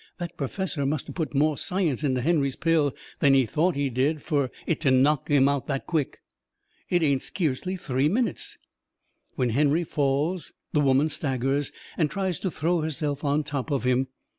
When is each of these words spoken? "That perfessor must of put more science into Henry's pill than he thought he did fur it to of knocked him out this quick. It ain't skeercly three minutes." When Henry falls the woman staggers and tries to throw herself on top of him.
"That 0.17 0.35
perfessor 0.35 0.83
must 0.83 1.09
of 1.09 1.13
put 1.13 1.35
more 1.35 1.59
science 1.59 2.03
into 2.03 2.21
Henry's 2.21 2.55
pill 2.55 2.95
than 3.19 3.35
he 3.35 3.45
thought 3.45 3.75
he 3.75 3.91
did 3.91 4.23
fur 4.23 4.49
it 4.65 4.81
to 4.81 4.87
of 4.87 4.95
knocked 4.95 5.27
him 5.27 5.47
out 5.47 5.67
this 5.67 5.81
quick. 5.85 6.21
It 6.89 7.03
ain't 7.03 7.21
skeercly 7.21 7.79
three 7.79 8.09
minutes." 8.09 8.57
When 9.35 9.49
Henry 9.49 9.83
falls 9.83 10.53
the 10.73 10.81
woman 10.81 11.07
staggers 11.07 11.71
and 11.99 12.09
tries 12.09 12.39
to 12.39 12.49
throw 12.49 12.81
herself 12.81 13.23
on 13.23 13.43
top 13.43 13.69
of 13.69 13.83
him. 13.83 14.07